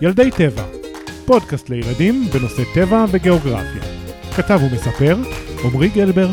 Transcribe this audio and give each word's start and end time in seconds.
ילדי 0.00 0.30
טבע, 0.30 0.62
פודקאסט 1.26 1.70
לילדים 1.70 2.24
בנושא 2.34 2.62
טבע 2.74 3.04
וגיאוגרפיה. 3.12 3.82
כתב 4.36 4.60
ומספר, 4.62 5.16
עמרי 5.64 5.88
גלבר. 5.88 6.28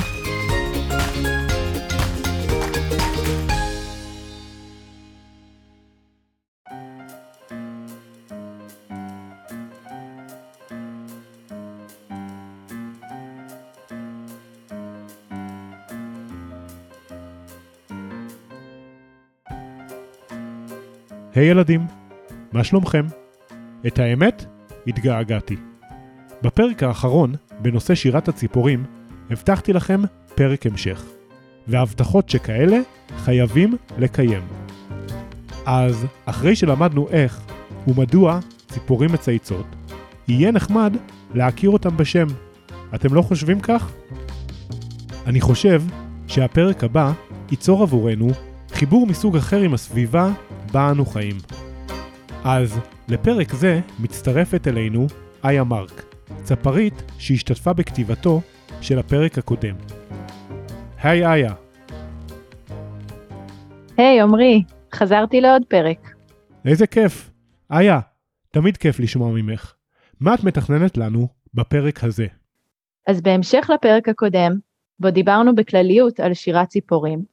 היי 21.35 21.47
hey, 21.47 21.51
ילדים, 21.51 21.85
מה 22.51 22.63
שלומכם? 22.63 23.24
את 23.87 23.99
האמת? 23.99 24.45
התגעגעתי. 24.87 25.55
בפרק 26.41 26.83
האחרון, 26.83 27.33
בנושא 27.59 27.95
שירת 27.95 28.27
הציפורים, 28.27 28.83
הבטחתי 29.29 29.73
לכם 29.73 30.01
פרק 30.35 30.65
המשך. 30.65 31.05
והבטחות 31.67 32.29
שכאלה 32.29 32.77
חייבים 33.17 33.75
לקיים. 33.97 34.41
אז, 35.65 36.05
אחרי 36.25 36.55
שלמדנו 36.55 37.09
איך 37.09 37.41
ומדוע 37.87 38.39
ציפורים 38.67 39.11
מצייצות, 39.11 39.65
יהיה 40.27 40.51
נחמד 40.51 40.97
להכיר 41.33 41.69
אותם 41.69 41.97
בשם. 41.97 42.27
אתם 42.95 43.13
לא 43.13 43.21
חושבים 43.21 43.59
כך? 43.59 43.91
אני 45.27 45.41
חושב 45.41 45.83
שהפרק 46.27 46.83
הבא 46.83 47.11
ייצור 47.51 47.83
עבורנו 47.83 48.27
חיבור 48.71 49.07
מסוג 49.07 49.37
אחר 49.37 49.61
עם 49.61 49.73
הסביבה 49.73 50.29
בה 50.71 50.91
אנו 50.91 51.05
חיים. 51.05 51.37
אז 52.43 52.79
לפרק 53.07 53.53
זה 53.53 53.79
מצטרפת 53.99 54.67
אלינו 54.67 55.07
איה 55.43 55.63
מרק, 55.63 56.15
צפרית 56.43 56.93
שהשתתפה 57.17 57.73
בכתיבתו 57.73 58.41
של 58.81 58.99
הפרק 58.99 59.37
הקודם. 59.37 59.75
היי 61.03 61.25
איה. 61.25 61.53
היי 63.97 64.21
עמרי, 64.21 64.63
חזרתי 64.93 65.41
לעוד 65.41 65.61
פרק. 65.67 66.15
איזה 66.65 66.87
כיף. 66.87 67.31
איה, 67.71 67.99
תמיד 68.51 68.77
כיף 68.77 68.99
לשמוע 68.99 69.31
ממך. 69.31 69.73
מה 70.19 70.33
את 70.33 70.43
מתכננת 70.43 70.97
לנו 70.97 71.27
בפרק 71.53 72.03
הזה? 72.03 72.27
אז 73.07 73.21
בהמשך 73.21 73.69
לפרק 73.73 74.09
הקודם, 74.09 74.51
בו 74.99 75.11
דיברנו 75.11 75.55
בכלליות 75.55 76.19
על 76.19 76.33
שירת 76.33 76.67
ציפורים, 76.67 77.23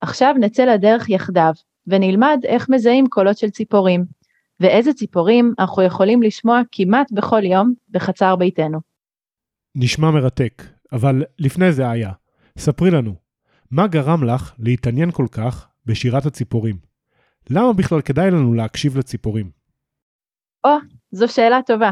עכשיו 0.00 0.34
נצא 0.40 0.64
לדרך 0.64 1.10
יחדיו 1.10 1.52
ונלמד 1.86 2.38
איך 2.44 2.68
מזהים 2.68 3.06
קולות 3.06 3.38
של 3.38 3.50
ציפורים, 3.50 4.04
ואיזה 4.60 4.92
ציפורים 4.92 5.54
אנחנו 5.58 5.82
יכולים 5.82 6.22
לשמוע 6.22 6.60
כמעט 6.72 7.12
בכל 7.12 7.44
יום 7.44 7.72
בחצר 7.90 8.36
ביתנו. 8.36 8.78
נשמע 9.74 10.10
מרתק, 10.10 10.62
אבל 10.92 11.24
לפני 11.38 11.72
זה 11.72 11.90
היה, 11.90 12.12
ספרי 12.58 12.90
לנו, 12.90 13.14
מה 13.70 13.86
גרם 13.86 14.24
לך 14.24 14.54
להתעניין 14.58 15.10
כל 15.10 15.26
כך 15.32 15.68
בשירת 15.86 16.26
הציפורים? 16.26 16.76
למה 17.50 17.72
בכלל 17.72 18.00
כדאי 18.00 18.30
לנו 18.30 18.54
להקשיב 18.54 18.98
לציפורים? 18.98 19.50
או, 20.64 20.70
זו 21.10 21.28
שאלה 21.28 21.62
טובה. 21.66 21.90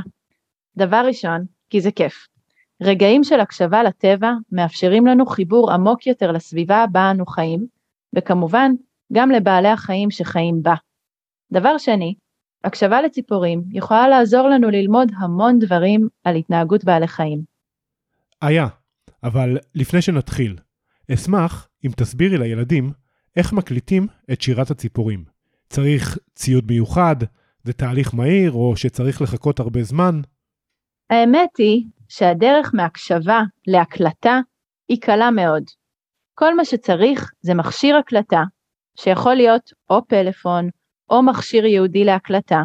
דבר 0.76 1.02
ראשון, 1.06 1.44
כי 1.70 1.80
זה 1.80 1.90
כיף. 1.90 2.26
רגעים 2.82 3.24
של 3.24 3.40
הקשבה 3.40 3.82
לטבע 3.82 4.32
מאפשרים 4.52 5.06
לנו 5.06 5.26
חיבור 5.26 5.72
עמוק 5.72 6.06
יותר 6.06 6.32
לסביבה 6.32 6.84
בה 6.92 7.10
אנו 7.10 7.26
חיים, 7.26 7.66
וכמובן, 8.16 8.72
גם 9.12 9.30
לבעלי 9.30 9.68
החיים 9.68 10.10
שחיים 10.10 10.62
בה. 10.62 10.74
דבר 11.52 11.78
שני, 11.78 12.14
הקשבה 12.64 13.02
לציפורים 13.02 13.62
יכולה 13.72 14.08
לעזור 14.08 14.48
לנו 14.48 14.70
ללמוד 14.70 15.12
המון 15.16 15.58
דברים 15.58 16.08
על 16.24 16.36
התנהגות 16.36 16.84
בעלי 16.84 17.08
חיים. 17.08 17.42
היה, 18.42 18.66
אבל 19.22 19.58
לפני 19.74 20.02
שנתחיל, 20.02 20.56
אשמח 21.14 21.68
אם 21.84 21.90
תסבירי 21.96 22.38
לילדים 22.38 22.92
איך 23.36 23.52
מקליטים 23.52 24.06
את 24.32 24.42
שירת 24.42 24.70
הציפורים. 24.70 25.24
צריך 25.68 26.18
ציוד 26.34 26.64
מיוחד, 26.68 27.16
זה 27.62 27.72
תהליך 27.72 28.14
מהיר 28.14 28.52
או 28.52 28.76
שצריך 28.76 29.22
לחכות 29.22 29.60
הרבה 29.60 29.82
זמן? 29.82 30.20
האמת 31.10 31.50
היא 31.58 31.84
שהדרך 32.08 32.70
מהקשבה 32.74 33.42
להקלטה 33.66 34.40
היא 34.88 35.00
קלה 35.00 35.30
מאוד. 35.30 35.62
כל 36.34 36.56
מה 36.56 36.64
שצריך 36.64 37.32
זה 37.40 37.54
מכשיר 37.54 37.96
הקלטה, 37.96 38.42
שיכול 38.96 39.34
להיות 39.34 39.70
או 39.90 40.06
פלאפון 40.08 40.68
או 41.10 41.22
מכשיר 41.22 41.66
ייעודי 41.66 42.04
להקלטה, 42.04 42.62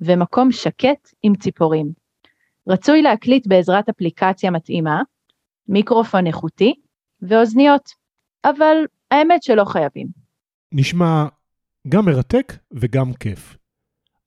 ומקום 0.00 0.52
שקט 0.52 1.14
עם 1.22 1.36
ציפורים. 1.36 1.92
רצוי 2.68 3.02
להקליט 3.02 3.46
בעזרת 3.46 3.88
אפליקציה 3.88 4.50
מתאימה, 4.50 5.02
מיקרופון 5.68 6.26
איכותי 6.26 6.74
ואוזניות, 7.22 7.90
אבל 8.44 8.76
האמת 9.10 9.42
שלא 9.42 9.64
חייבים. 9.64 10.06
נשמע 10.72 11.24
גם 11.88 12.04
מרתק 12.04 12.52
וגם 12.72 13.12
כיף. 13.12 13.56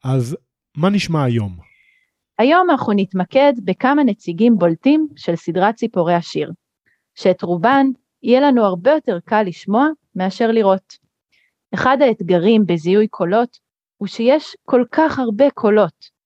אז 0.03 0.37
מה 0.77 0.89
נשמע 0.89 1.23
היום? 1.23 1.57
היום 2.37 2.69
אנחנו 2.69 2.93
נתמקד 2.95 3.53
בכמה 3.65 4.03
נציגים 4.03 4.57
בולטים 4.57 5.07
של 5.15 5.35
סדרת 5.35 5.75
ציפורי 5.75 6.13
השיר, 6.13 6.51
שאת 7.15 7.41
רובן 7.41 7.85
יהיה 8.23 8.39
לנו 8.39 8.65
הרבה 8.65 8.91
יותר 8.91 9.19
קל 9.25 9.43
לשמוע 9.43 9.87
מאשר 10.15 10.51
לראות. 10.51 11.08
אחד 11.73 11.97
האתגרים 12.01 12.65
בזיהוי 12.65 13.07
קולות 13.07 13.59
הוא 13.97 14.07
שיש 14.07 14.55
כל 14.65 14.83
כך 14.91 15.19
הרבה 15.19 15.51
קולות. 15.51 16.19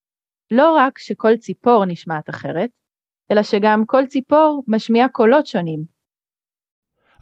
לא 0.51 0.75
רק 0.75 0.99
שכל 0.99 1.37
ציפור 1.37 1.85
נשמעת 1.85 2.29
אחרת, 2.29 2.69
אלא 3.31 3.43
שגם 3.43 3.85
כל 3.85 4.05
ציפור 4.05 4.63
משמיעה 4.67 5.09
קולות 5.09 5.47
שונים. 5.47 5.83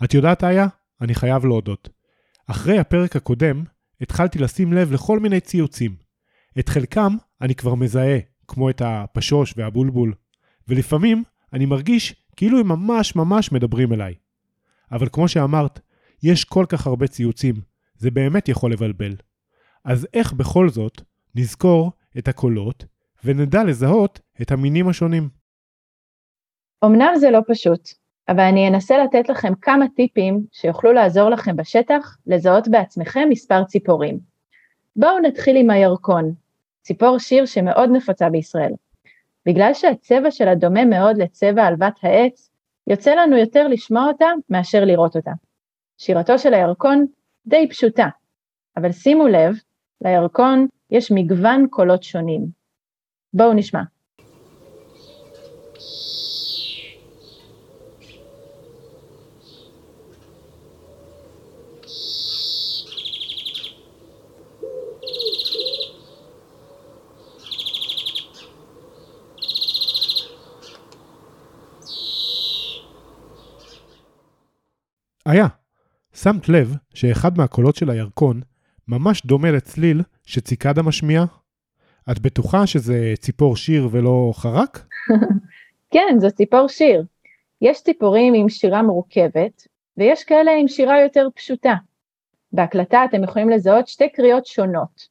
את 0.04 0.14
יודעת, 0.14 0.44
איה? 0.44 0.68
אני 1.02 1.16
חייב 1.16 1.46
להודות. 1.46 1.90
אחרי 2.48 2.80
הפרק 2.80 3.16
הקודם, 3.16 3.64
התחלתי 4.02 4.40
לשים 4.40 4.74
לב 4.74 4.92
לכל 4.92 5.20
מיני 5.20 5.40
ציוצים. 5.40 5.96
את 6.60 6.70
חלקם 6.70 7.16
אני 7.42 7.56
כבר 7.56 7.76
מזהה, 7.76 8.20
כמו 8.48 8.70
את 8.70 8.82
הפשוש 8.86 9.54
והבולבול, 9.58 10.14
ולפעמים 10.68 11.24
אני 11.54 11.66
מרגיש 11.66 12.16
כאילו 12.36 12.60
הם 12.60 12.68
ממש 12.68 13.16
ממש 13.16 13.52
מדברים 13.52 13.94
אליי. 13.94 14.16
אבל 14.92 15.08
כמו 15.12 15.28
שאמרת, 15.28 15.80
יש 16.24 16.46
כל 16.46 16.66
כך 16.70 16.88
הרבה 16.88 17.08
ציוצים, 17.08 17.56
זה 18.02 18.12
באמת 18.12 18.50
יכול 18.50 18.74
לבלבל. 18.74 19.16
אז 19.86 20.08
איך 20.14 20.34
בכל 20.34 20.70
זאת 20.70 21.02
נזכור 21.36 21.92
את 22.18 22.28
הקולות 22.28 22.86
ונדע 23.24 23.64
לזהות 23.64 24.20
את 24.42 24.52
המינים 24.52 24.88
השונים? 24.88 25.30
אמנם 26.86 27.14
זה 27.16 27.32
לא 27.32 27.40
פשוט, 27.48 27.90
אבל 28.30 28.40
אני 28.40 28.68
אנסה 28.68 28.98
לתת 28.98 29.30
לכם 29.30 29.56
כמה 29.62 29.86
טיפים 29.96 30.46
שיוכלו 30.52 30.94
לעזור 30.94 31.30
לכם 31.30 31.56
בשטח 31.56 32.18
לזהות 32.28 32.68
בעצמכם 32.68 33.28
מספר 33.30 33.64
ציפורים. 33.64 34.20
בואו 34.96 35.20
נתחיל 35.20 35.58
עם 35.58 35.70
הירקון, 35.70 36.34
ציפור 36.82 37.20
שיר 37.20 37.46
שמאוד 37.46 37.90
נפוצה 37.92 38.30
בישראל. 38.30 38.74
בגלל 39.46 39.74
שהצבע 39.74 40.32
שלה 40.32 40.56
דומה 40.56 40.86
מאוד 40.86 41.18
לצבע 41.18 41.66
עלבת 41.66 41.94
העץ, 42.02 42.50
יוצא 42.88 43.16
לנו 43.16 43.38
יותר 43.38 43.68
לשמוע 43.68 44.08
אותה 44.08 44.28
מאשר 44.50 44.86
לראות 44.86 45.16
אותה. 45.16 45.32
שירתו 45.98 46.40
של 46.40 46.54
הירקון 46.54 47.06
די 47.46 47.68
פשוטה, 47.70 48.08
אבל 48.78 48.92
שימו 48.92 49.28
לב, 49.28 49.56
לירקון 50.02 50.68
יש 50.90 51.12
מגוון 51.12 51.68
קולות 51.70 52.04
שונים. 52.04 52.48
בואו 53.34 53.54
נשמע. 53.54 53.82
היה. 75.26 75.61
שמת 76.24 76.50
לב 76.50 76.76
שאחד 76.94 77.38
מהקולות 77.38 77.76
של 77.76 77.90
הירקון 77.90 78.42
ממש 78.88 79.26
דומה 79.26 79.52
לצליל 79.52 80.02
שציקדה 80.24 80.82
משמיע? 80.82 81.24
את 82.12 82.20
בטוחה 82.20 82.68
שזה 82.68 83.14
ציפור 83.20 83.56
שיר 83.56 83.90
ולא 83.92 84.32
חרק? 84.36 84.86
כן, 85.94 86.16
זו 86.20 86.32
ציפור 86.32 86.68
שיר. 86.68 87.04
יש 87.62 87.84
ציפורים 87.84 88.34
עם 88.34 88.50
שירה 88.50 88.82
מורכבת, 88.82 89.68
ויש 89.98 90.24
כאלה 90.24 90.52
עם 90.60 90.68
שירה 90.68 91.02
יותר 91.02 91.28
פשוטה. 91.36 91.76
בהקלטה 92.52 93.06
אתם 93.06 93.24
יכולים 93.24 93.50
לזהות 93.50 93.88
שתי 93.88 94.10
קריאות 94.10 94.46
שונות. 94.46 95.08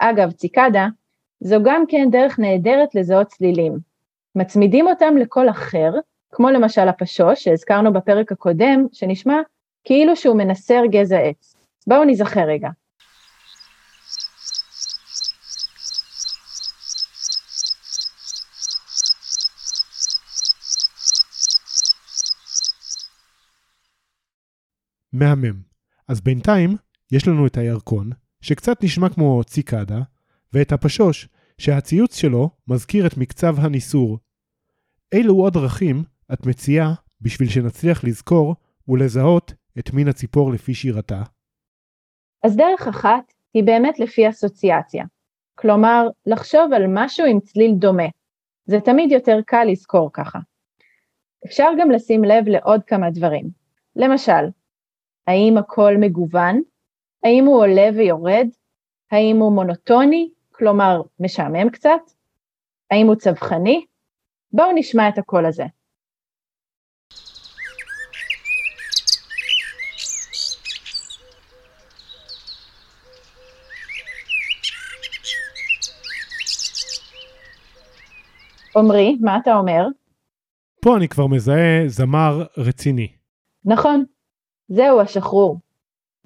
אגב, 0.00 0.30
ציקדה 0.30 0.86
זו 1.40 1.56
גם 1.64 1.84
כן 1.88 2.08
דרך 2.10 2.38
נהדרת 2.38 2.94
לזהות 2.94 3.26
צלילים. 3.26 3.78
מצמידים 4.34 4.86
אותם 4.86 5.16
לקול 5.16 5.50
אחר, 5.50 5.92
כמו 6.32 6.50
למשל 6.50 6.88
הפשוש 6.88 7.44
שהזכרנו 7.44 7.92
בפרק 7.92 8.32
הקודם, 8.32 8.86
שנשמע 8.92 9.40
כאילו 9.84 10.16
שהוא 10.16 10.36
מנסר 10.36 10.80
גזע 10.90 11.18
עץ. 11.18 11.56
בואו 11.86 12.04
נזכר 12.04 12.40
רגע. 12.48 12.68
מהמם. 25.12 25.62
אז 26.08 26.20
בינתיים 26.20 26.76
יש 27.12 27.28
לנו 27.28 27.46
את 27.46 27.56
הירקון, 27.56 28.10
שקצת 28.40 28.84
נשמע 28.84 29.08
כמו 29.08 29.44
ציקדה, 29.44 30.00
ואת 30.52 30.72
הפשוש, 30.72 31.28
שהציוץ 31.58 32.16
שלו 32.16 32.50
מזכיר 32.68 33.06
את 33.06 33.16
מקצב 33.16 33.56
הניסור. 33.58 34.18
אילו 35.12 35.34
עוד 35.34 35.52
דרכים 35.52 36.04
את 36.32 36.46
מציעה 36.46 36.94
בשביל 37.20 37.48
שנצליח 37.48 38.04
לזכור 38.04 38.54
ולזהות 38.88 39.54
את 39.78 39.92
מין 39.92 40.08
הציפור 40.08 40.52
לפי 40.52 40.74
שירתה? 40.74 41.22
אז 42.42 42.56
דרך 42.56 42.88
אחת 42.88 43.32
היא 43.54 43.64
באמת 43.64 43.98
לפי 43.98 44.28
אסוציאציה. 44.28 45.04
כלומר, 45.54 46.08
לחשוב 46.26 46.72
על 46.72 46.82
משהו 46.88 47.26
עם 47.26 47.40
צליל 47.40 47.74
דומה. 47.74 48.08
זה 48.66 48.80
תמיד 48.80 49.12
יותר 49.12 49.38
קל 49.46 49.64
לזכור 49.64 50.10
ככה. 50.12 50.38
אפשר 51.46 51.68
גם 51.80 51.90
לשים 51.90 52.24
לב 52.24 52.48
לעוד 52.48 52.84
כמה 52.84 53.10
דברים. 53.10 53.48
למשל, 53.96 54.50
האם 55.26 55.58
הכל 55.58 55.94
מגוון? 56.00 56.60
האם 57.24 57.44
הוא 57.44 57.58
עולה 57.58 57.88
ויורד? 57.96 58.48
האם 59.10 59.36
הוא 59.36 59.52
מונוטוני, 59.52 60.30
כלומר 60.50 61.02
משעמם 61.20 61.70
קצת? 61.70 62.00
האם 62.90 63.06
הוא 63.06 63.14
צווחני? 63.14 63.86
בואו 64.52 64.72
נשמע 64.74 65.08
את 65.08 65.18
הקול 65.18 65.46
הזה. 65.46 65.64
עמרי, 78.76 79.16
מה 79.20 79.38
אתה 79.38 79.56
אומר? 79.56 79.86
פה 80.80 80.96
אני 80.96 81.08
כבר 81.08 81.26
מזהה 81.26 81.88
זמר 81.88 82.44
רציני. 82.56 83.08
נכון, 83.64 84.04
זהו 84.68 85.00
השחרור. 85.00 85.60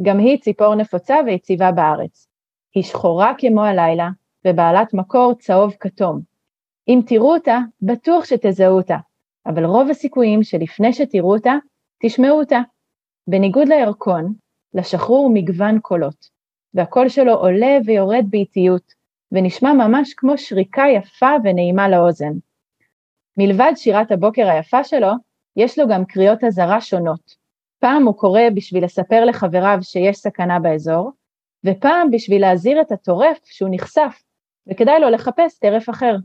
גם 0.02 0.18
היא 0.18 0.38
ציפור 0.38 0.74
נפוצה 0.74 1.16
ויציבה 1.26 1.72
בארץ. 1.72 2.28
היא 2.74 2.82
שחורה 2.82 3.32
כמו 3.38 3.64
הלילה, 3.64 4.08
ובעלת 4.46 4.94
מקור 4.94 5.34
צהוב 5.38 5.74
כתום. 5.80 6.20
אם 6.88 7.00
תראו 7.06 7.34
אותה, 7.34 7.58
בטוח 7.82 8.24
שתזהו 8.24 8.76
אותה, 8.76 8.96
אבל 9.46 9.64
רוב 9.64 9.90
הסיכויים 9.90 10.42
שלפני 10.42 10.92
שתראו 10.92 11.34
אותה, 11.34 11.54
תשמעו 12.02 12.38
אותה. 12.38 12.60
בניגוד 13.26 13.68
לירקון, 13.68 14.34
לשחרור 14.74 15.30
מגוון 15.34 15.80
קולות, 15.80 16.28
והקול 16.74 17.08
שלו 17.08 17.32
עולה 17.32 17.78
ויורד 17.86 18.24
באיטיות, 18.30 18.92
ונשמע 19.32 19.72
ממש 19.72 20.14
כמו 20.16 20.38
שריקה 20.38 20.82
יפה 20.94 21.30
ונעימה 21.44 21.88
לאוזן. 21.88 22.32
מלבד 23.36 23.72
שירת 23.76 24.12
הבוקר 24.12 24.48
היפה 24.48 24.84
שלו, 24.84 25.12
יש 25.56 25.78
לו 25.78 25.88
גם 25.88 26.04
קריאות 26.04 26.44
אזהרה 26.44 26.80
שונות. 26.80 27.34
פעם 27.78 28.06
הוא 28.06 28.16
קורא 28.16 28.42
בשביל 28.54 28.84
לספר 28.84 29.24
לחבריו 29.24 29.78
שיש 29.82 30.16
סכנה 30.16 30.58
באזור, 30.60 31.12
ופעם 31.64 32.10
בשביל 32.10 32.40
להזהיר 32.40 32.80
את 32.80 32.92
הטורף 32.92 33.38
שהוא 33.44 33.68
נחשף, 33.72 34.22
וכדאי 34.66 35.00
לו 35.00 35.10
לחפש 35.10 35.58
טרף 35.58 35.90
אחר. 35.90 36.16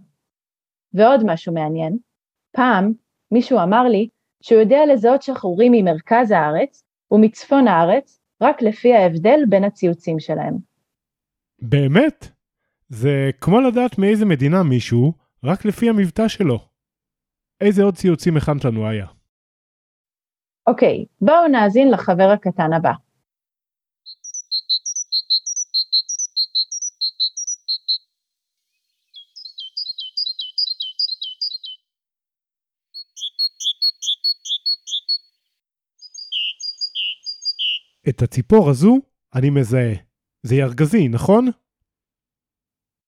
ועוד 0.94 1.22
משהו 1.26 1.54
מעניין, 1.54 1.98
פעם 2.52 2.94
מישהו 3.32 3.60
אמר 3.60 3.84
לי 3.84 4.08
שהוא 4.42 4.60
יודע 4.60 4.80
לזהות 4.94 5.22
שחרורים 5.22 5.72
ממרכז 5.72 6.32
הארץ 6.32 6.84
ומצפון 7.12 7.68
הארץ 7.68 8.20
רק 8.42 8.62
לפי 8.62 8.94
ההבדל 8.94 9.40
בין 9.50 9.64
הציוצים 9.64 10.20
שלהם. 10.20 10.54
באמת? 11.60 12.33
זה 12.90 13.30
כמו 13.42 13.62
לדעת 13.62 13.98
מאיזה 13.98 14.26
מדינה 14.26 14.64
מישהו, 14.64 15.14
רק 15.44 15.66
לפי 15.66 15.90
המבטא 15.90 16.28
שלו. 16.28 16.60
איזה 17.62 17.84
עוד 17.84 17.96
ציוצים 17.96 18.38
הכנת 18.38 18.66
לנו, 18.66 18.90
איה? 18.90 19.08
אוקיי, 20.68 21.06
בואו 21.22 21.48
נאזין 21.48 21.92
לחבר 21.92 22.30
הקטן 22.34 22.74
הבא. 22.74 22.92
את 38.10 38.22
הציפור 38.22 38.70
הזו 38.70 38.98
אני 39.36 39.50
מזהה. 39.50 39.94
זה 40.44 40.56
ירגזי, 40.56 41.08
נכון? 41.08 41.48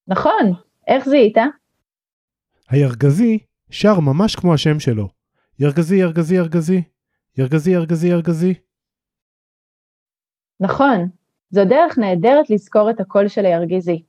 נכון, 0.08 0.54
איך 0.88 1.10
זיהית? 1.10 1.38
הירגזי 2.70 3.40
שר 3.70 4.00
ממש 4.00 4.36
כמו 4.36 4.54
השם 4.54 4.80
שלו. 4.80 5.10
ירגזי, 5.60 5.96
ירגזי, 5.96 6.36
ירגזי. 6.36 6.82
ירגזי, 7.38 7.72
ירגזי, 7.72 8.08
ירגזי. 8.08 8.54
נכון, 10.60 11.10
זו 11.50 11.66
דרך 11.66 11.98
נהדרת 11.98 12.50
לזכור 12.50 12.90
את 12.90 13.00
הקול 13.00 13.28
של 13.28 13.46
הירגזי. 13.46 14.04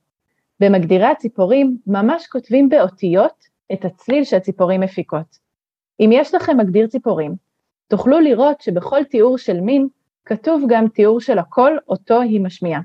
במגדירי 0.61 1.07
הציפורים 1.07 1.79
ממש 1.87 2.27
כותבים 2.27 2.69
באותיות 2.69 3.45
את 3.73 3.85
הצליל 3.85 4.25
שהציפורים 4.25 4.81
מפיקות. 4.81 5.39
אם 6.01 6.11
יש 6.13 6.35
לכם 6.35 6.57
מגדיר 6.57 6.87
ציפורים, 6.87 7.35
תוכלו 7.89 8.21
לראות 8.21 8.61
שבכל 8.61 9.05
תיאור 9.05 9.39
של 9.39 9.61
מין 9.61 9.89
כתוב 10.25 10.65
גם 10.69 10.89
תיאור 10.89 11.21
של 11.21 11.39
הקול 11.39 11.79
אותו 11.89 12.21
היא 12.21 12.41
משמיעה. 12.41 12.81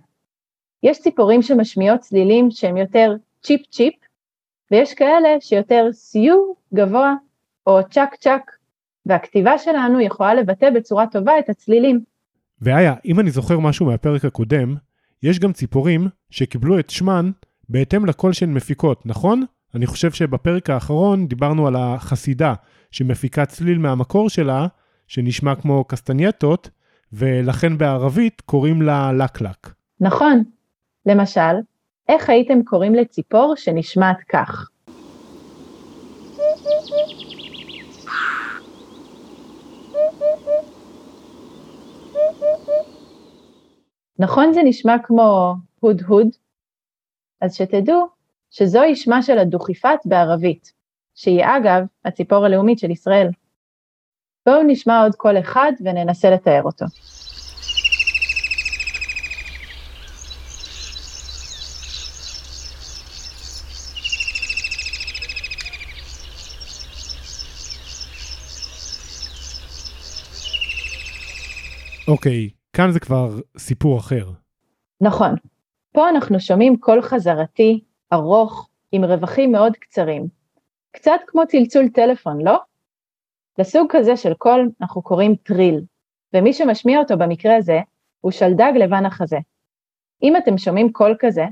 יש 0.83 0.99
ציפורים 0.99 1.41
שמשמיעות 1.41 1.99
צלילים 1.99 2.51
שהם 2.51 2.77
יותר 2.77 3.15
צ'יפ 3.43 3.61
צ'יפ, 3.71 3.93
ויש 4.71 4.93
כאלה 4.93 5.29
שיותר 5.39 5.89
סיו 5.91 6.55
גבוה 6.73 7.13
או 7.67 7.79
צ'ק 7.89 8.09
צ'ק, 8.19 8.51
והכתיבה 9.05 9.57
שלנו 9.57 10.01
יכולה 10.01 10.33
לבטא 10.33 10.69
בצורה 10.69 11.07
טובה 11.07 11.39
את 11.39 11.49
הצלילים. 11.49 12.03
ואיה, 12.61 12.93
אם 13.05 13.19
אני 13.19 13.31
זוכר 13.31 13.59
משהו 13.59 13.85
מהפרק 13.85 14.25
הקודם, 14.25 14.75
יש 15.23 15.39
גם 15.39 15.53
ציפורים 15.53 16.07
שקיבלו 16.29 16.79
את 16.79 16.89
שמן 16.89 17.31
בהתאם 17.69 18.05
לקול 18.05 18.33
שהן 18.33 18.53
מפיקות, 18.53 19.05
נכון? 19.05 19.43
אני 19.75 19.85
חושב 19.85 20.11
שבפרק 20.11 20.69
האחרון 20.69 21.27
דיברנו 21.27 21.67
על 21.67 21.75
החסידה 21.75 22.53
שמפיקה 22.91 23.45
צליל 23.45 23.77
מהמקור 23.77 24.29
שלה, 24.29 24.67
שנשמע 25.07 25.55
כמו 25.55 25.83
קסטנייטות, 25.83 26.69
ולכן 27.13 27.77
בערבית 27.77 28.41
קוראים 28.41 28.81
לה 28.81 29.13
לקלק. 29.13 29.73
נכון. 29.99 30.43
למשל, 31.05 31.55
איך 32.09 32.29
הייתם 32.29 32.63
קוראים 32.63 32.95
לציפור 32.95 33.53
שנשמעת 33.55 34.17
כך? 34.29 34.69
נכון 44.19 44.53
זה 44.53 44.61
נשמע 44.63 44.95
כמו 45.03 45.55
הוד 45.79 46.01
הוד? 46.07 46.27
אז 47.41 47.55
שתדעו 47.55 48.07
שזוהי 48.51 48.95
שמה 48.95 49.21
של 49.21 49.37
הדוכיפת 49.37 49.99
בערבית, 50.05 50.73
שהיא 51.15 51.43
אגב 51.45 51.85
הציפור 52.05 52.45
הלאומית 52.45 52.79
של 52.79 52.91
ישראל. 52.91 53.27
בואו 54.45 54.63
נשמע 54.63 55.03
עוד 55.03 55.15
קול 55.15 55.39
אחד 55.39 55.71
וננסה 55.79 56.29
לתאר 56.29 56.61
אותו. 56.63 56.85
אוקיי, 72.11 72.49
כאן 72.73 72.91
זה 72.91 72.99
כבר 72.99 73.39
סיפור 73.57 73.99
אחר. 73.99 74.31
נכון. 75.01 75.35
פה 75.93 76.09
אנחנו 76.09 76.39
שומעים 76.39 76.77
קול 76.77 77.01
חזרתי, 77.01 77.83
ארוך, 78.13 78.69
עם 78.91 79.03
רווחים 79.03 79.51
מאוד 79.51 79.75
קצרים. 79.75 80.27
קצת 80.91 81.19
כמו 81.27 81.41
צלצול 81.47 81.89
טלפון, 81.89 82.41
לא? 82.41 82.57
לסוג 83.57 83.87
כזה 83.89 84.17
של 84.17 84.33
קול 84.33 84.69
אנחנו 84.81 85.01
קוראים 85.01 85.35
trill, 85.35 85.81
ומי 86.33 86.53
שמשמיע 86.53 86.99
אותו 86.99 87.17
במקרה 87.17 87.55
הזה 87.55 87.79
הוא 88.21 88.31
שלדג 88.31 88.71
לבן 88.75 89.05
החזה. 89.05 89.37
אם 90.23 90.37
אתם 90.37 90.57
שומעים 90.57 90.91
קול 90.91 91.15
כזה, 91.19 91.45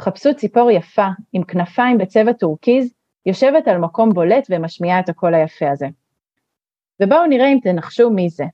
חפשו 0.00 0.34
ציפור 0.34 0.70
יפה 0.70 1.08
עם 1.32 1.42
כנפיים 1.44 1.98
בצבע 1.98 2.32
טורקיז, 2.32 2.94
יושבת 3.26 3.68
על 3.68 3.78
מקום 3.78 4.10
בולט 4.12 4.46
ומשמיעה 4.50 5.00
את 5.00 5.08
הקול 5.08 5.34
היפה 5.34 5.70
הזה. 5.70 5.86
ובואו 7.02 7.26
נראה 7.26 7.52
אם 7.52 7.58
תנחשו 7.62 8.10
מי 8.10 8.28
זה. 8.28 8.44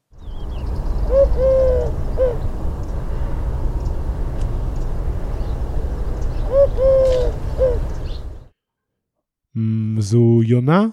זו 9.98 10.42
יונה? 10.42 10.86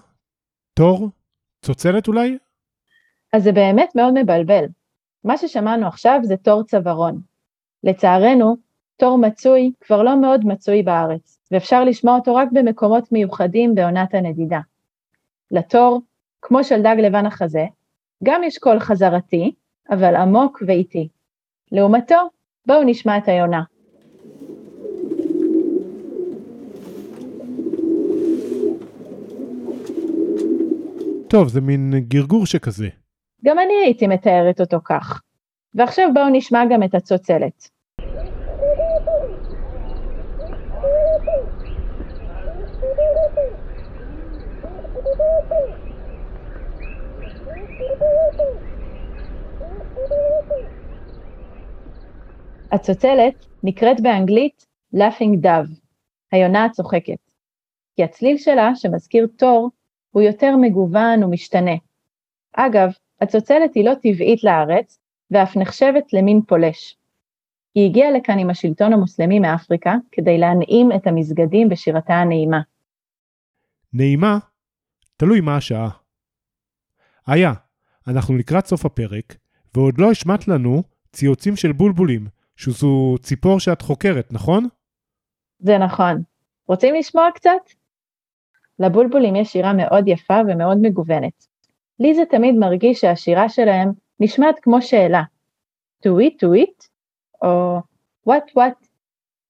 תור? 0.74 1.08
צוצרת 1.62 2.08
אולי? 2.08 2.38
אז 3.32 3.42
זה 3.42 3.52
באמת 3.52 3.92
מאוד 3.94 4.14
מבלבל. 4.22 4.64
מה 5.24 5.36
ששמענו 5.36 5.86
עכשיו 5.86 6.20
זה 6.22 6.36
תור 6.36 6.62
צווארון. 6.62 7.20
לצערנו, 7.84 8.56
תור 8.96 9.18
מצוי 9.18 9.72
כבר 9.80 10.02
לא 10.02 10.20
מאוד 10.20 10.44
מצוי 10.44 10.82
בארץ, 10.82 11.38
ואפשר 11.50 11.84
לשמוע 11.84 12.14
אותו 12.14 12.34
רק 12.34 12.48
במקומות 12.52 13.12
מיוחדים 13.12 13.74
בעונת 13.74 14.14
הנדידה. 14.14 14.60
לתור, 15.50 16.02
כמו 16.42 16.64
של 16.64 16.82
דג 16.82 16.96
לבן 16.98 17.26
החזה, 17.26 17.64
גם 18.24 18.42
יש 18.44 18.58
קול 18.58 18.80
חזרתי, 18.80 19.54
אבל 19.90 20.16
עמוק 20.16 20.62
ואיטי. 20.66 21.08
לעומתו, 21.72 22.28
בואו 22.66 22.82
נשמע 22.84 23.18
את 23.18 23.28
היונה. 23.28 23.62
טוב, 31.32 31.48
זה 31.48 31.60
מין 31.60 31.94
גרגור 32.08 32.46
שכזה. 32.46 32.88
גם 33.44 33.58
אני 33.58 33.74
הייתי 33.84 34.06
מתארת 34.06 34.60
אותו 34.60 34.78
כך. 34.84 35.22
ועכשיו 35.74 36.10
בואו 36.14 36.28
נשמע 36.32 36.64
גם 36.70 36.82
את 36.82 36.94
הצוצלת. 36.94 37.68
הצוצלת 52.72 53.46
נקראת 53.62 54.00
באנגלית 54.00 54.66
Laughing 54.94 55.44
Dove, 55.44 55.80
היונה 56.32 56.64
הצוחקת, 56.64 57.30
כי 57.96 58.04
הצליל 58.04 58.36
שלה, 58.36 58.70
שמזכיר 58.74 59.26
תור, 59.36 59.70
הוא 60.12 60.22
יותר 60.22 60.56
מגוון 60.56 61.24
ומשתנה. 61.24 61.76
אגב, 62.52 62.90
הצוצלת 63.20 63.74
היא 63.74 63.84
לא 63.84 63.94
טבעית 63.94 64.44
לארץ, 64.44 64.98
ואף 65.30 65.56
נחשבת 65.56 66.12
למין 66.12 66.40
פולש. 66.46 66.96
היא 67.74 67.90
הגיעה 67.90 68.10
לכאן 68.10 68.38
עם 68.38 68.50
השלטון 68.50 68.92
המוסלמי 68.92 69.38
מאפריקה 69.38 69.94
כדי 70.12 70.38
להנעים 70.38 70.92
את 70.96 71.06
המסגדים 71.06 71.68
בשירתה 71.68 72.14
הנעימה. 72.14 72.60
נעימה? 73.92 74.38
תלוי 75.16 75.40
מה 75.40 75.56
השעה. 75.56 75.88
איה, 77.28 77.52
אנחנו 78.08 78.36
לקראת 78.36 78.66
סוף 78.66 78.86
הפרק, 78.86 79.36
ועוד 79.74 79.94
לא 79.98 80.10
השמעת 80.10 80.48
לנו 80.48 80.82
ציוצים 81.12 81.56
של 81.56 81.72
בולבולים, 81.72 82.26
שזו 82.56 83.14
ציפור 83.22 83.60
שאת 83.60 83.82
חוקרת, 83.82 84.32
נכון? 84.32 84.68
זה 85.58 85.78
נכון. 85.78 86.22
רוצים 86.68 86.94
לשמוע 86.94 87.28
קצת? 87.34 87.81
לבולבולים 88.82 89.36
יש 89.36 89.48
שירה 89.48 89.72
מאוד 89.72 90.08
יפה 90.08 90.40
ומאוד 90.48 90.78
מגוונת. 90.80 91.46
לי 92.00 92.14
זה 92.14 92.22
תמיד 92.30 92.54
מרגיש 92.54 93.00
שהשירה 93.00 93.48
שלהם 93.48 93.92
נשמעת 94.20 94.58
כמו 94.62 94.82
שאלה. 94.82 95.22
to 96.06 96.10
it 96.10 96.44
to 96.44 96.62
it? 96.62 96.88
או 97.42 97.80
what 98.28 98.56
what? 98.56 98.86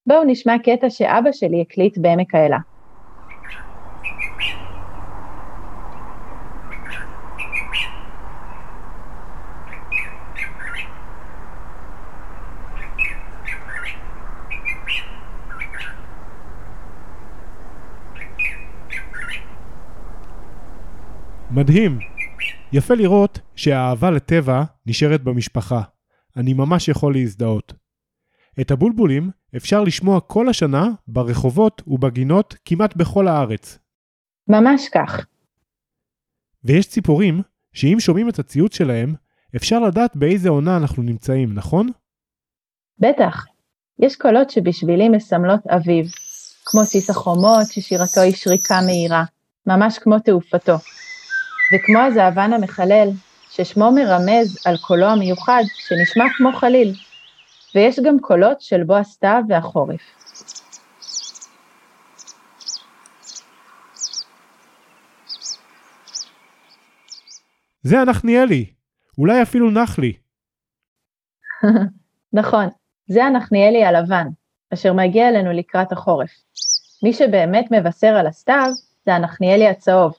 בואו 0.07 0.25
נשמע 0.25 0.59
קטע 0.59 0.91
שאבא 0.91 1.33
שלי 1.33 1.61
הקליט 1.61 1.99
בעמק 1.99 2.35
האלה. 2.35 2.57
מדהים. 21.55 21.99
יפה 22.73 22.95
לראות 22.95 23.39
שהאהבה 23.57 24.11
לטבע 24.11 24.63
נשארת 24.87 25.23
במשפחה. 25.23 25.83
אני 26.37 26.55
ממש 26.55 26.89
יכול 26.89 27.15
להזדהות. 27.15 27.73
את 28.61 28.71
הבולבולים 28.71 29.31
אפשר 29.57 29.83
לשמוע 29.83 30.21
כל 30.21 30.49
השנה 30.49 30.89
ברחובות 31.09 31.83
ובגינות 31.87 32.55
כמעט 32.65 32.97
בכל 32.97 33.29
הארץ. 33.29 33.79
ממש 34.49 34.89
כך. 34.95 35.27
ויש 36.65 36.89
ציפורים 36.89 37.43
שאם 37.73 37.97
שומעים 38.01 38.29
את 38.29 38.39
הציוץ 38.39 38.77
שלהם, 38.77 39.15
אפשר 39.57 39.81
לדעת 39.81 40.17
באיזה 40.17 40.49
עונה 40.49 40.77
אנחנו 40.77 41.03
נמצאים, 41.03 41.55
נכון? 41.55 41.89
בטח. 42.99 43.45
יש 43.99 44.17
קולות 44.17 44.51
שבשבילי 44.51 45.09
מסמלות 45.09 45.67
אביב, 45.67 46.07
כמו 46.65 46.85
סיס 46.85 47.11
החומות 47.11 47.67
ששירתו 47.71 48.21
היא 48.21 48.35
שריקה 48.35 48.81
מהירה, 48.87 49.25
ממש 49.67 49.99
כמו 49.99 50.19
תעופתו. 50.19 50.77
וכמו 51.73 51.99
הזהבן 51.99 52.53
המחלל, 52.53 53.09
ששמו 53.51 53.91
מרמז 53.93 54.67
על 54.67 54.77
קולו 54.77 55.07
המיוחד, 55.07 55.63
שנשמע 55.89 56.25
כמו 56.37 56.53
חליל. 56.53 56.95
ויש 57.75 58.01
גם 58.05 58.21
קולות 58.21 58.61
של 58.61 58.83
בוא 58.85 58.97
הסתיו 58.97 59.43
והחורף. 59.49 60.01
זה 67.83 68.01
הנחניאלי, 68.01 68.73
אולי 69.19 69.43
אפילו 69.43 69.71
נחלי. 69.71 70.13
נכון, 72.33 72.69
זה 73.07 73.25
הנחניאלי 73.25 73.85
הלבן, 73.85 74.27
אשר 74.75 74.93
מגיע 74.93 75.29
אלינו 75.29 75.53
לקראת 75.53 75.93
החורף. 75.93 76.31
מי 77.03 77.13
שבאמת 77.13 77.65
מבשר 77.71 78.15
על 78.17 78.27
הסתיו, 78.27 78.71
זה 79.07 79.15
הנחניאלי 79.15 79.69
הצהוב, 79.69 80.15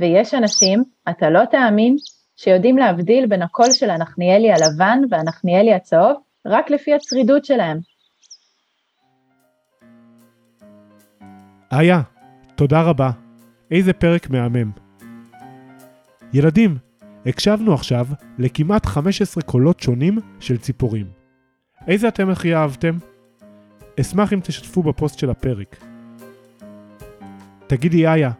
ויש 0.00 0.34
אנשים, 0.34 0.84
אתה 1.10 1.30
לא 1.30 1.44
תאמין, 1.44 1.96
שיודעים 2.36 2.78
להבדיל 2.78 3.26
בין 3.26 3.42
הקול 3.42 3.72
של 3.72 3.90
הנחניאלי 3.90 4.52
הלבן 4.52 4.98
והנחניאלי 5.10 5.74
הצהוב 5.74 6.16
רק 6.46 6.70
לפי 6.70 6.94
הצרידות 6.94 7.44
שלהם. 7.44 7.78
איה, 11.72 12.00
תודה 12.54 12.82
רבה. 12.82 13.10
איזה 13.70 13.92
פרק 13.92 14.30
מהמם. 14.30 14.70
ילדים, 16.32 16.78
הקשבנו 17.26 17.74
עכשיו 17.74 18.06
לכמעט 18.38 18.86
15 18.86 19.42
קולות 19.42 19.80
שונים 19.80 20.18
של 20.40 20.58
ציפורים. 20.58 21.06
איזה 21.88 22.08
אתם 22.08 22.30
הכי 22.30 22.54
אהבתם? 22.54 22.96
אשמח 24.00 24.32
אם 24.32 24.40
תשתפו 24.42 24.82
בפוסט 24.82 25.18
של 25.18 25.30
הפרק. 25.30 25.84
תגידי 27.66 28.06
איה, 28.06 28.30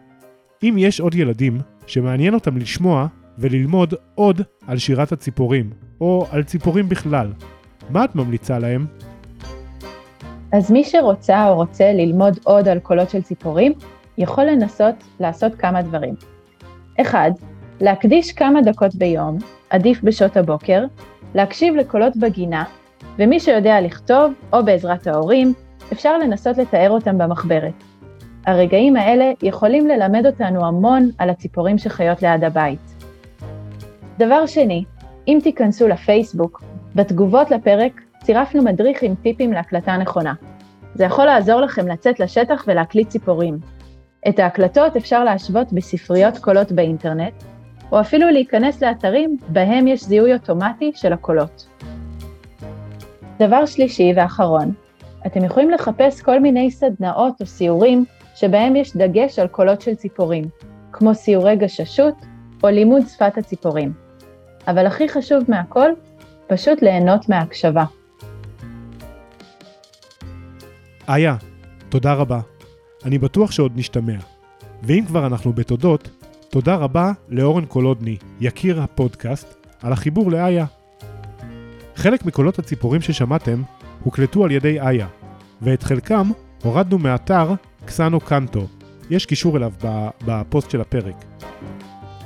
אם 0.63 0.75
יש 0.77 0.99
עוד 0.99 1.15
ילדים 1.15 1.57
שמעניין 1.87 2.33
אותם 2.33 2.57
לשמוע 2.57 3.07
וללמוד 3.37 3.93
עוד 4.15 4.41
על 4.67 4.77
שירת 4.77 5.11
הציפורים, 5.11 5.69
או 6.01 6.25
על 6.31 6.43
ציפורים 6.43 6.89
בכלל, 6.89 7.33
מה 7.89 8.05
את 8.05 8.15
ממליצה 8.15 8.59
להם? 8.59 8.85
אז 10.51 10.71
מי 10.71 10.83
שרוצה 10.83 11.47
או 11.47 11.55
רוצה 11.55 11.93
ללמוד 11.93 12.39
עוד 12.43 12.67
על 12.67 12.79
קולות 12.79 13.09
של 13.09 13.21
ציפורים, 13.21 13.73
יכול 14.17 14.43
לנסות 14.43 14.95
לעשות 15.19 15.55
כמה 15.55 15.81
דברים. 15.81 16.15
אחד, 17.01 17.31
להקדיש 17.81 18.31
כמה 18.31 18.61
דקות 18.61 18.95
ביום, 18.95 19.37
עדיף 19.69 20.03
בשעות 20.03 20.37
הבוקר, 20.37 20.83
להקשיב 21.35 21.75
לקולות 21.75 22.17
בגינה, 22.17 22.63
ומי 23.17 23.39
שיודע 23.39 23.81
לכתוב, 23.81 24.33
או 24.53 24.65
בעזרת 24.65 25.07
ההורים, 25.07 25.53
אפשר 25.93 26.17
לנסות 26.17 26.57
לתאר 26.57 26.89
אותם 26.89 27.17
במחברת. 27.17 27.73
הרגעים 28.45 28.95
האלה 28.95 29.31
יכולים 29.43 29.87
ללמד 29.87 30.25
אותנו 30.25 30.65
המון 30.65 31.09
על 31.17 31.29
הציפורים 31.29 31.77
שחיות 31.77 32.21
ליד 32.21 32.43
הבית. 32.43 32.79
דבר 34.17 34.45
שני, 34.45 34.83
אם 35.27 35.39
תיכנסו 35.43 35.87
לפייסבוק, 35.87 36.63
בתגובות 36.95 37.51
לפרק 37.51 38.01
צירפנו 38.23 38.63
מדריך 38.63 39.03
עם 39.03 39.15
טיפים 39.15 39.53
להקלטה 39.53 39.97
נכונה. 39.97 40.33
זה 40.95 41.03
יכול 41.03 41.25
לעזור 41.25 41.61
לכם 41.61 41.87
לצאת 41.87 42.19
לשטח 42.19 42.63
ולהקליט 42.67 43.09
ציפורים. 43.09 43.57
את 44.29 44.39
ההקלטות 44.39 44.95
אפשר 44.95 45.23
להשוות 45.23 45.73
בספריות 45.73 46.37
קולות 46.37 46.71
באינטרנט, 46.71 47.33
או 47.91 47.99
אפילו 47.99 48.29
להיכנס 48.29 48.83
לאתרים 48.83 49.37
בהם 49.47 49.87
יש 49.87 50.03
זיהוי 50.03 50.33
אוטומטי 50.33 50.91
של 50.95 51.13
הקולות. 51.13 51.67
דבר 53.39 53.65
שלישי 53.65 54.13
ואחרון, 54.15 54.73
אתם 55.25 55.43
יכולים 55.43 55.69
לחפש 55.69 56.21
כל 56.21 56.39
מיני 56.39 56.71
סדנאות 56.71 57.41
או 57.41 57.45
סיורים 57.45 58.05
שבהם 58.41 58.75
יש 58.75 58.97
דגש 58.97 59.39
על 59.39 59.47
קולות 59.47 59.81
של 59.81 59.95
ציפורים, 59.95 60.43
כמו 60.91 61.15
סיורי 61.15 61.55
גששות 61.55 62.15
או 62.63 62.69
לימוד 62.69 63.07
שפת 63.07 63.37
הציפורים. 63.37 63.93
אבל 64.67 64.85
הכי 64.85 65.09
חשוב 65.09 65.43
מהכל, 65.47 65.89
פשוט 66.47 66.81
ליהנות 66.81 67.29
מההקשבה. 67.29 67.85
איה, 71.09 71.35
תודה 71.89 72.13
רבה. 72.13 72.39
אני 73.05 73.17
בטוח 73.17 73.51
שעוד 73.51 73.71
נשתמע. 73.75 74.17
ואם 74.83 75.03
כבר 75.07 75.27
אנחנו 75.27 75.53
בתודות, 75.53 76.09
תודה 76.49 76.75
רבה 76.75 77.11
לאורן 77.29 77.65
קולודני, 77.65 78.17
יקיר 78.39 78.81
הפודקאסט, 78.81 79.67
על 79.83 79.93
החיבור 79.93 80.31
לאיה. 80.31 80.65
חלק 81.95 82.25
מקולות 82.25 82.59
הציפורים 82.59 83.01
ששמעתם 83.01 83.61
הוקלטו 84.03 84.45
על 84.45 84.51
ידי 84.51 84.81
איה, 84.81 85.07
ואת 85.61 85.83
חלקם 85.83 86.31
הורדנו 86.63 86.97
מאתר 86.97 87.53
קסנו 87.85 88.19
קנטו. 88.19 88.67
יש 89.09 89.25
קישור 89.25 89.57
אליו 89.57 89.73
בפוסט 90.25 90.69
של 90.69 90.81
הפרק. 90.81 91.25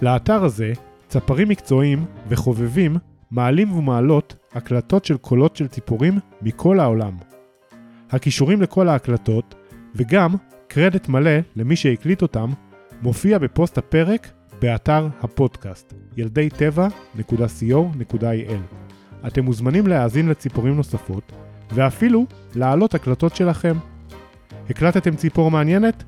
לאתר 0.01 0.43
הזה, 0.43 0.73
צפרים 1.07 1.49
מקצועיים 1.49 2.05
וחובבים 2.27 2.97
מעלים 3.31 3.71
ומעלות 3.71 4.35
הקלטות 4.53 5.05
של 5.05 5.17
קולות 5.17 5.55
של 5.55 5.67
ציפורים 5.67 6.19
מכל 6.41 6.79
העולם. 6.79 7.17
הכישורים 8.11 8.61
לכל 8.61 8.89
ההקלטות, 8.89 9.55
וגם 9.95 10.35
קרדיט 10.67 11.09
מלא 11.09 11.31
למי 11.55 11.75
שהקליט 11.75 12.21
אותם, 12.21 12.51
מופיע 13.01 13.37
בפוסט 13.37 13.77
הפרק 13.77 14.27
באתר 14.61 15.07
הפודקאסט 15.21 15.93
ילדי-טבע.co.il. 16.17 18.75
אתם 19.27 19.45
מוזמנים 19.45 19.87
להאזין 19.87 20.29
לציפורים 20.29 20.75
נוספות, 20.75 21.31
ואפילו 21.71 22.25
להעלות 22.55 22.95
הקלטות 22.95 23.35
שלכם. 23.35 23.77
הקלטתם 24.69 25.15
ציפור 25.15 25.51
מעניינת? 25.51 26.03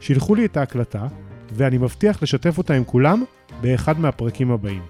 שילחו 0.00 0.34
לי 0.34 0.44
את 0.44 0.56
ההקלטה, 0.56 1.06
ואני 1.52 1.78
מבטיח 1.78 2.22
לשתף 2.22 2.58
אותה 2.58 2.74
עם 2.74 2.84
כולם 2.84 3.24
באחד 3.60 4.00
מהפרקים 4.00 4.50
הבאים. 4.50 4.82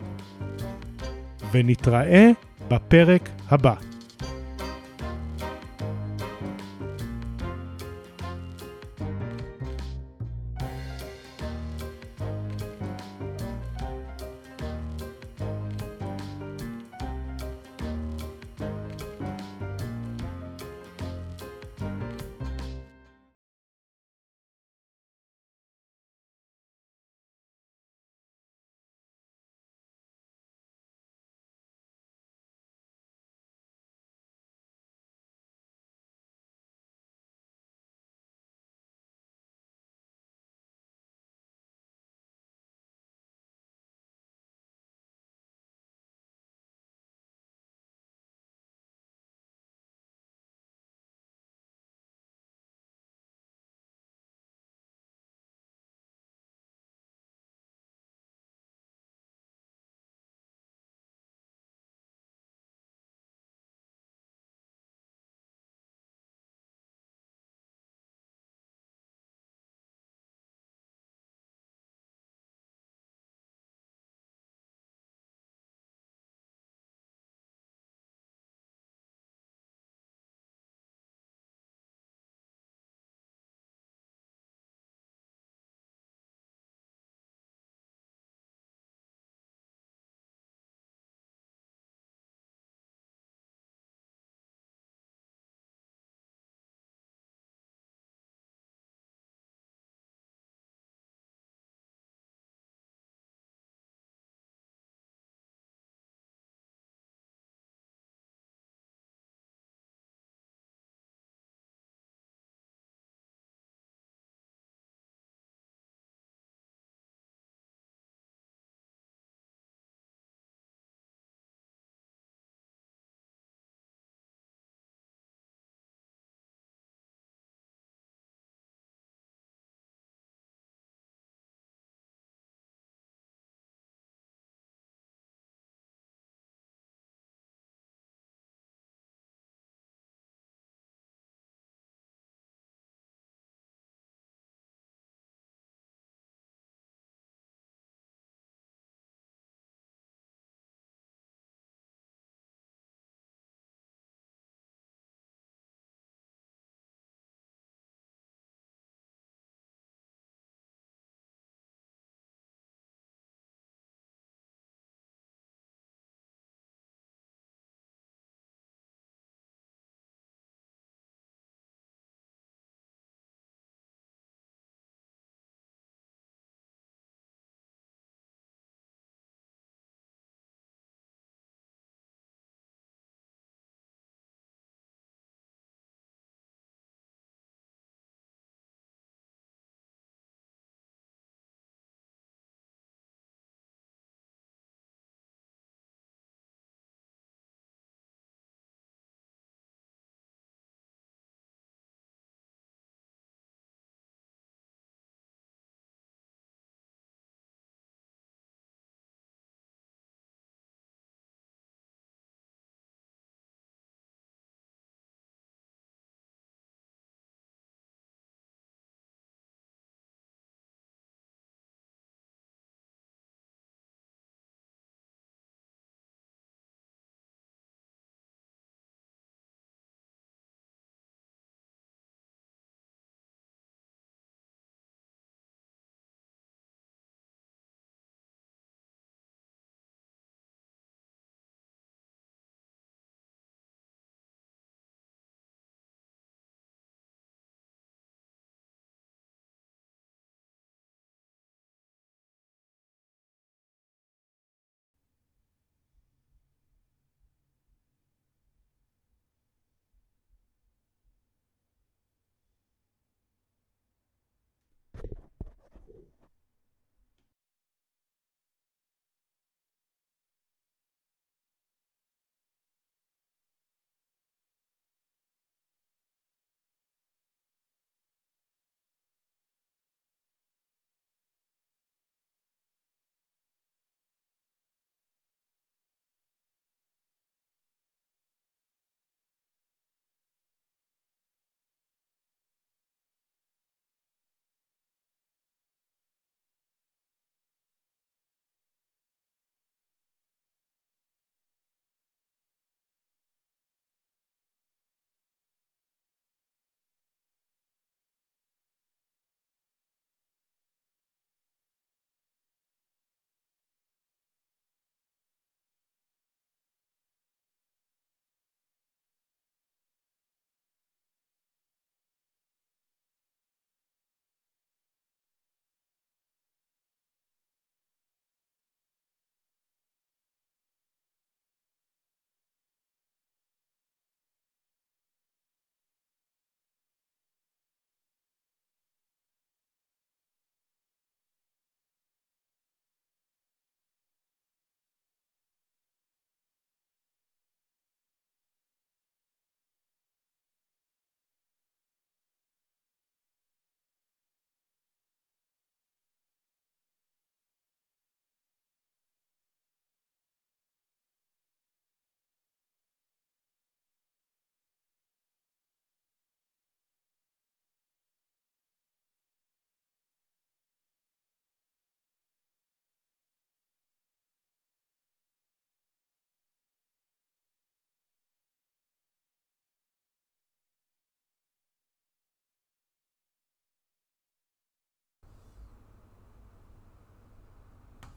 ונתראה 1.52 2.30
בפרק 2.68 3.28
הבא. 3.50 3.75